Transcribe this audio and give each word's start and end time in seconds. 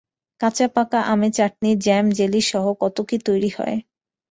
কাঁচা-পাকা 0.41 0.99
আমে 1.11 1.29
চাটনি, 1.31 1.69
জ্যাম, 1.83 2.05
জেলিসহ 2.11 2.65
কত 2.81 2.97
কী 3.09 3.17
তৈরি 3.27 3.49
হয়! 3.57 3.77